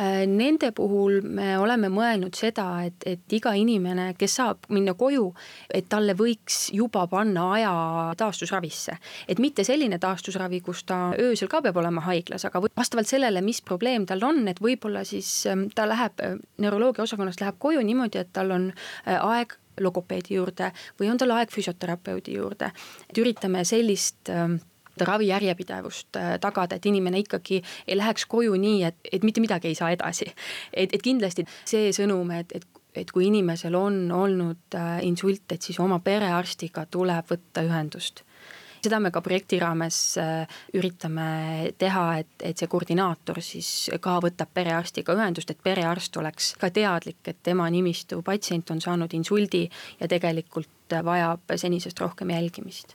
Äh, 0.00 0.26
nende 0.28 0.72
puhul 0.76 1.22
me 1.24 1.54
oleme 1.56 1.88
mõelnud 1.88 2.36
seda, 2.36 2.66
et, 2.84 3.00
et 3.08 3.32
iga 3.32 3.54
inimene, 3.56 4.10
kes 4.18 4.34
saab 4.40 4.66
minna 4.68 4.92
koju, 4.98 5.30
et 5.72 5.88
talle 5.88 6.12
võiks 6.18 6.66
juba 6.76 7.06
panna 7.08 7.46
aja 7.54 7.72
taastusravisse. 8.20 8.98
et 9.28 9.40
mitte 9.40 9.64
selline 9.64 9.98
taastusravi, 9.98 10.60
kus 10.60 10.84
ta 10.84 11.14
öösel 11.16 11.48
ka 11.48 11.62
peab 11.64 11.80
olema 11.80 12.04
haiglas, 12.04 12.44
aga 12.44 12.60
vastavalt 12.76 13.08
sellele, 13.08 13.40
mis 13.40 13.62
probleem 13.64 14.04
tal 14.06 14.20
on, 14.28 14.44
et 14.48 14.60
võib-olla 14.60 15.04
siis 15.04 15.46
ähm, 15.48 15.70
ta 15.74 15.88
läheb 15.88 16.20
äh, 16.20 16.36
neuroloogia 16.58 17.08
osakonnast 17.08 17.40
läheb 17.40 17.56
koju 17.58 17.80
niimoodi, 17.80 18.20
et 18.20 18.34
tal 18.36 18.52
on 18.52 18.68
äh, 19.06 19.16
aeg 19.16 19.56
logopeedi 19.80 20.36
juurde 20.36 20.74
või 21.00 21.08
on 21.08 21.18
tal 21.20 21.32
aeg 21.38 21.52
füsioterapeudi 21.52 22.36
juurde. 22.36 22.72
et 23.08 23.18
üritame 23.18 23.64
sellist 23.64 24.28
ähm, 24.28 24.60
ravi 25.04 25.28
järjepidevust 25.28 26.16
äh, 26.16 26.36
tagada, 26.40 26.76
et 26.76 26.86
inimene 26.86 27.20
ikkagi 27.24 27.62
ei 27.86 27.98
läheks 27.98 28.26
koju 28.30 28.56
nii, 28.60 28.82
et, 28.88 28.98
et 29.12 29.26
mitte 29.26 29.40
midagi 29.44 29.68
ei 29.68 29.78
saa 29.78 29.90
edasi. 29.94 30.32
et, 30.72 30.92
et 30.92 31.02
kindlasti 31.02 31.46
see 31.64 31.92
sõnum, 31.96 32.30
et, 32.38 32.52
et 32.56 32.66
et 32.96 33.10
kui 33.12 33.26
inimesel 33.28 33.74
on 33.76 34.06
olnud 34.12 34.76
äh, 34.76 35.00
insult, 35.04 35.52
et 35.52 35.62
siis 35.62 35.76
oma 35.84 35.98
perearstiga 36.00 36.86
tuleb 36.90 37.28
võtta 37.28 37.64
ühendust. 37.66 38.22
seda 38.86 39.00
me 39.02 39.10
ka 39.10 39.20
projekti 39.20 39.58
raames 39.58 39.98
äh, 40.22 40.58
üritame 40.78 41.74
teha, 41.78 42.04
et, 42.22 42.32
et 42.40 42.56
see 42.56 42.70
koordinaator 42.70 43.40
siis 43.42 43.90
ka 44.00 44.18
võtab 44.22 44.52
perearstiga 44.54 45.16
ühendust, 45.16 45.50
et 45.50 45.62
perearst 45.62 46.16
oleks 46.16 46.54
ka 46.60 46.70
teadlik, 46.70 47.20
et 47.26 47.42
tema 47.42 47.68
nimistu 47.70 48.22
patsient 48.22 48.70
on 48.70 48.80
saanud 48.80 49.12
insuldi 49.12 49.66
ja 50.00 50.08
tegelikult 50.08 50.96
vajab 51.04 51.56
senisest 51.58 52.00
rohkem 52.00 52.30
jälgimist 52.30 52.94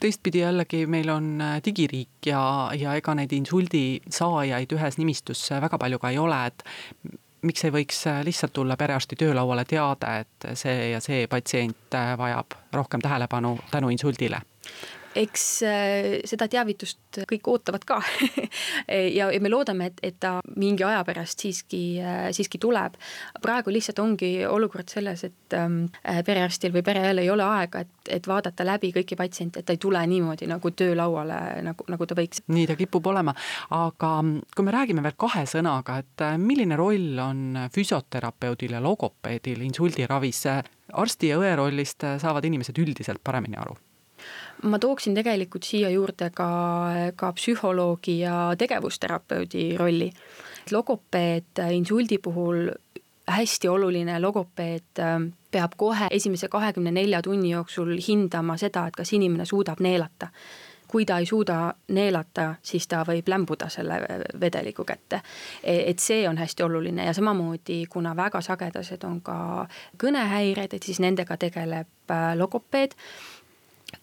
teistpidi 0.00 0.42
jällegi 0.42 0.86
meil 0.86 1.10
on 1.12 1.40
äh, 1.40 1.58
digiriik 1.64 2.26
ja, 2.26 2.70
ja 2.78 2.94
ega 2.98 3.14
neid 3.18 3.32
insuldi 3.36 4.00
saajaid 4.10 4.72
ühes 4.76 4.98
nimistus 4.98 5.44
väga 5.50 5.78
palju 5.78 6.00
ka 6.02 6.12
ei 6.12 6.18
ole, 6.22 6.38
et 6.46 6.64
miks 7.46 7.64
ei 7.66 7.74
võiks 7.74 8.04
äh, 8.10 8.22
lihtsalt 8.26 8.54
tulla 8.56 8.76
perearsti 8.80 9.18
töölauale 9.18 9.64
teade, 9.68 10.16
et 10.24 10.48
see 10.58 10.90
ja 10.92 11.00
see 11.04 11.26
patsient 11.30 11.96
äh, 11.98 12.14
vajab 12.18 12.58
rohkem 12.72 13.04
tähelepanu 13.04 13.56
tänu 13.70 13.92
insuldile? 13.92 14.42
Eks 15.18 15.44
äh, 15.66 16.06
seda 16.28 16.48
teavitust 16.50 17.20
kõik 17.28 17.48
ootavad 17.52 17.84
ka 17.86 17.98
ja, 19.18 19.28
ja 19.32 19.40
me 19.42 19.50
loodame, 19.52 19.90
et, 19.92 20.00
et 20.02 20.18
ta 20.22 20.34
mingi 20.56 20.84
aja 20.86 21.02
pärast 21.06 21.44
siiski, 21.44 21.82
äh, 22.00 22.28
siiski 22.34 22.60
tuleb. 22.62 22.96
praegu 23.42 23.72
lihtsalt 23.74 24.00
ongi 24.02 24.32
olukord 24.48 24.88
selles, 24.92 25.24
et 25.28 25.56
ähm, 25.58 25.84
äh, 26.08 26.22
perearstil 26.24 26.72
või 26.74 26.84
pereõel 26.86 27.22
ei 27.22 27.30
ole 27.30 27.44
aega, 27.44 27.84
et, 27.84 28.12
et 28.18 28.28
vaadata 28.28 28.66
läbi 28.66 28.92
kõiki 28.96 29.18
patsiente, 29.18 29.60
et 29.60 29.68
ta 29.68 29.76
ei 29.76 29.82
tule 29.82 30.00
niimoodi 30.06 30.48
nagu 30.50 30.72
töölauale, 30.76 31.38
nagu, 31.66 31.86
nagu 31.92 32.08
ta 32.08 32.16
võiks. 32.18 32.44
nii 32.52 32.66
ta 32.70 32.76
kipub 32.78 33.12
olema, 33.12 33.34
aga 33.76 34.14
kui 34.56 34.66
me 34.66 34.74
räägime 34.74 35.04
veel 35.04 35.18
kahe 35.20 35.44
sõnaga, 35.48 36.00
et 36.02 36.26
milline 36.40 36.76
roll 36.78 37.20
on 37.22 37.66
füsioterapeudil 37.74 38.78
ja 38.78 38.82
logopeedil 38.82 39.64
insuldiravis? 39.68 40.44
arsti 40.92 41.30
ja 41.30 41.38
õe 41.40 41.54
rollist 41.56 42.04
saavad 42.20 42.44
inimesed 42.44 42.76
üldiselt 42.82 43.22
paremini 43.24 43.56
aru 43.60 43.76
ma 44.62 44.78
tooksin 44.78 45.14
tegelikult 45.14 45.66
siia 45.66 45.90
juurde 45.90 46.30
ka, 46.34 46.48
ka 47.16 47.32
psühholoogi 47.32 48.18
ja 48.20 48.54
tegevusterapeudi 48.58 49.76
rolli. 49.78 50.10
logopeed 50.70 51.58
insuldi 51.74 52.18
puhul 52.18 52.68
hästi 53.26 53.68
oluline 53.68 54.20
logopeed 54.20 54.98
ähm, 54.98 55.22
peab 55.50 55.72
kohe 55.76 56.06
esimese 56.10 56.48
kahekümne 56.48 56.90
nelja 56.90 57.22
tunni 57.22 57.50
jooksul 57.50 57.96
hindama 58.08 58.56
seda, 58.56 58.86
et 58.86 58.96
kas 58.96 59.12
inimene 59.12 59.46
suudab 59.46 59.80
neelata. 59.80 60.28
kui 60.92 61.06
ta 61.08 61.16
ei 61.18 61.26
suuda 61.26 61.74
neelata, 61.88 62.54
siis 62.62 62.84
ta 62.88 62.98
võib 63.08 63.28
lämbuda 63.28 63.70
selle 63.72 63.94
vedeliku 64.40 64.84
kätte. 64.84 65.22
E, 65.64 65.90
et 65.90 65.98
see 65.98 66.26
on 66.28 66.36
hästi 66.36 66.62
oluline 66.62 67.06
ja 67.06 67.14
samamoodi, 67.16 67.86
kuna 67.88 68.12
väga 68.16 68.42
sagedased 68.44 69.04
on 69.08 69.22
ka 69.24 69.36
kõnehäired, 70.04 70.74
et 70.76 70.82
siis 70.82 71.00
nendega 71.00 71.38
tegeleb 71.40 72.12
äh, 72.12 72.34
logopeed 72.36 72.92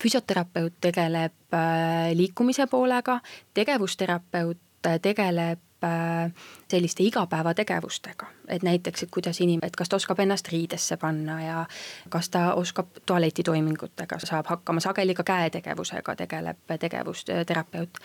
füsioterapeut 0.04 0.74
tegeleb 0.82 1.54
äh, 1.54 2.12
liikumise 2.14 2.68
poolega, 2.68 3.20
tegevusterapeut 3.54 4.58
äh, 4.86 5.00
tegeleb 5.02 5.60
äh, 5.84 6.32
selliste 6.68 7.04
igapäevategevustega, 7.04 8.28
et 8.48 8.64
näiteks, 8.64 9.04
et 9.04 9.12
kuidas 9.12 9.42
inim-, 9.42 9.64
et 9.64 9.76
kas 9.76 9.90
ta 9.90 9.96
oskab 9.96 10.20
ennast 10.20 10.48
riidesse 10.52 10.98
panna 10.98 11.42
ja 11.44 11.66
kas 12.10 12.30
ta 12.30 12.54
oskab 12.54 12.88
tualetitoimingutega, 13.06 14.20
saab 14.24 14.48
hakkama, 14.50 14.80
sageli 14.80 15.14
ka 15.14 15.24
käetegevusega 15.24 16.16
tegeleb 16.16 16.76
tegevusterapeut. 16.80 17.98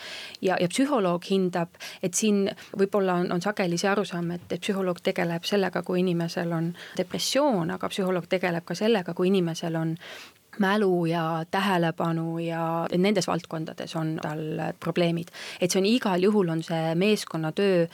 ja, 0.42 0.56
ja 0.60 0.68
psühholoog 0.68 1.30
hindab, 1.30 1.74
et 2.02 2.14
siin 2.14 2.48
võib-olla 2.78 3.14
on, 3.14 3.32
on 3.32 3.42
sageli 3.42 3.78
see 3.78 3.90
arusaam, 3.90 4.30
et, 4.30 4.46
et 4.52 4.60
psühholoog 4.60 5.02
tegeleb 5.02 5.44
sellega, 5.44 5.82
kui 5.82 6.00
inimesel 6.00 6.52
on 6.52 6.72
depressioon, 6.96 7.70
aga 7.70 7.88
psühholoog 7.88 8.26
tegeleb 8.28 8.64
ka 8.64 8.74
sellega, 8.74 9.14
kui 9.14 9.28
inimesel 9.28 9.76
on 9.76 9.96
mälu 10.58 11.06
ja 11.06 11.44
tähelepanu 11.50 12.38
ja 12.38 12.86
nendes 12.98 13.26
valdkondades 13.26 13.96
on 13.96 14.18
tal 14.22 14.60
probleemid. 14.80 15.28
et 15.60 15.70
see 15.70 15.80
on 15.80 15.86
igal 15.86 16.22
juhul, 16.22 16.48
on 16.48 16.62
see 16.62 16.94
meeskonnatöö 16.94 17.86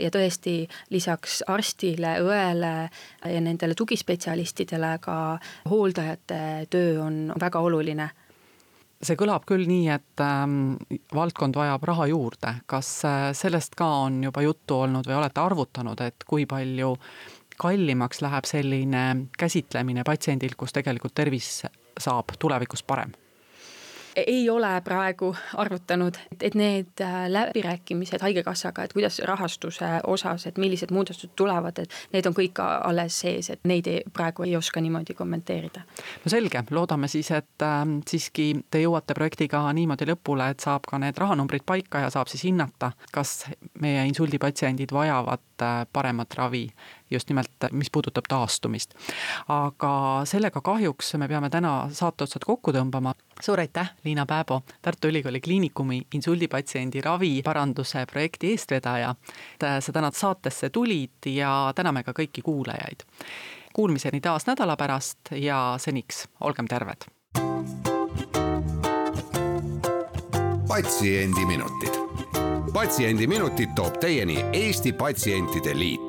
ja 0.00 0.10
tõesti 0.10 0.68
lisaks 0.90 1.42
arstile, 1.46 2.18
õele 2.24 2.72
ja 3.24 3.40
nendele 3.40 3.74
tugispetsialistidele 3.74 4.98
ka 5.00 5.38
hooldajate 5.70 6.66
töö 6.70 7.02
on 7.02 7.20
väga 7.40 7.60
oluline 7.60 8.10
see 8.98 9.18
kõlab 9.18 9.44
küll 9.46 9.66
nii, 9.68 9.88
et 9.94 10.22
ähm, 10.22 10.76
valdkond 11.14 11.56
vajab 11.58 11.84
raha 11.86 12.08
juurde, 12.10 12.54
kas 12.66 12.90
äh, 13.06 13.30
sellest 13.36 13.76
ka 13.78 13.86
on 14.08 14.22
juba 14.26 14.42
juttu 14.42 14.80
olnud 14.82 15.06
või 15.06 15.20
olete 15.20 15.42
arvutanud, 15.42 16.00
et 16.02 16.26
kui 16.26 16.48
palju 16.50 16.96
kallimaks 17.58 18.22
läheb 18.22 18.46
selline 18.46 19.04
käsitlemine 19.38 20.04
patsiendil, 20.06 20.54
kus 20.58 20.74
tegelikult 20.74 21.14
tervis 21.14 21.62
saab 21.98 22.36
tulevikus 22.38 22.82
parem? 22.82 23.12
ei 24.26 24.50
ole 24.50 24.80
praegu 24.84 25.36
arvutanud, 25.56 26.14
et 26.42 26.54
need 26.54 27.00
äh, 27.00 27.26
läbirääkimised 27.28 28.22
Haigekassaga, 28.22 28.82
et 28.82 28.92
kuidas 28.92 29.18
rahastuse 29.24 29.86
osas, 30.06 30.46
et 30.46 30.58
millised 30.58 30.90
muudatused 30.90 31.30
tulevad, 31.36 31.78
et 31.78 31.94
need 32.12 32.26
on 32.26 32.34
kõik 32.34 32.58
alles 32.62 33.20
sees, 33.20 33.50
et 33.50 33.60
neid 33.68 33.86
ei, 33.86 34.02
praegu 34.12 34.46
ei 34.46 34.56
oska 34.56 34.80
niimoodi 34.80 35.14
kommenteerida. 35.14 35.84
no 36.24 36.30
selge, 36.30 36.64
loodame 36.70 37.08
siis, 37.08 37.30
et 37.30 37.62
äh, 37.62 37.84
siiski 38.08 38.48
te 38.70 38.82
jõuate 38.82 39.14
projektiga 39.14 39.62
niimoodi 39.72 40.08
lõpule, 40.10 40.50
et 40.50 40.66
saab 40.66 40.88
ka 40.88 40.98
need 40.98 41.18
rahanumbrid 41.18 41.66
paika 41.66 42.06
ja 42.06 42.10
saab 42.10 42.30
siis 42.32 42.44
hinnata, 42.48 42.92
kas 43.12 43.44
meie 43.80 44.06
insuldipatsiendid 44.10 44.92
vajavad 44.92 45.46
äh, 45.62 45.84
paremat 45.92 46.34
ravi 46.34 46.66
just 47.10 47.28
nimelt, 47.28 47.50
mis 47.72 47.90
puudutab 47.92 48.24
taastumist. 48.28 48.94
aga 49.48 50.22
sellega 50.24 50.60
kahjuks 50.60 51.14
me 51.14 51.28
peame 51.28 51.50
täna 51.50 51.88
saate 51.92 52.24
otsad 52.24 52.44
kokku 52.46 52.72
tõmbama. 52.72 53.14
suur 53.40 53.60
aitäh, 53.60 53.90
Liina 54.04 54.26
Pääbo, 54.26 54.62
Tartu 54.82 55.08
Ülikooli 55.08 55.40
Kliinikumi 55.40 56.02
insuldipatsiendi 56.14 57.00
raviparanduse 57.00 58.06
projekti 58.06 58.50
eestvedaja. 58.50 59.14
sa 59.80 59.92
täna 59.92 60.10
saatesse 60.14 60.70
tulid 60.70 61.26
ja 61.26 61.72
täname 61.74 62.02
ka 62.02 62.12
kõiki 62.12 62.42
kuulajaid. 62.42 63.04
Kuulmiseni 63.72 64.20
taas 64.20 64.46
nädala 64.46 64.76
pärast 64.76 65.18
ja 65.32 65.74
seniks 65.78 66.28
olgem 66.40 66.66
terved. 66.66 67.04
patsiendiminutid 70.68 72.08
patsiendiminutid 72.72 73.68
toob 73.74 73.96
teieni 74.00 74.44
Eesti 74.52 74.92
Patsientide 74.92 75.78
Liit 75.78 76.07